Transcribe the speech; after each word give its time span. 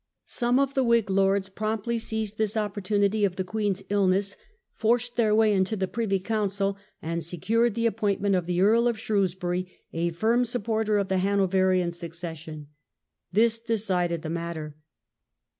Some 0.25 0.57
of 0.57 0.73
the 0.73 0.83
Whig 0.83 1.11
lords 1.11 1.47
promptly 1.47 1.99
seized 1.99 2.39
this 2.39 2.57
opportunity 2.57 3.23
of 3.23 3.35
the 3.35 3.43
Queen's 3.43 3.83
illness, 3.87 4.35
forced 4.73 5.15
their 5.15 5.35
way 5.35 5.53
into 5.53 5.75
the 5.75 5.87
Privy 5.87 6.17
Council, 6.19 6.75
and 7.03 7.23
secured 7.23 7.75
the 7.75 7.85
appointment 7.85 8.33
of 8.33 8.47
the 8.47 8.61
Earl 8.61 8.87
of 8.87 8.97
Shrewsbury, 8.99 9.71
a 9.93 10.09
firm 10.09 10.43
supporter 10.43 10.97
of 10.97 11.07
the 11.09 11.17
Hano 11.19 11.47
verian 11.47 11.93
succession. 11.93 12.69
This 13.31 13.59
decided 13.59 14.23
the 14.23 14.31
matter. 14.31 14.75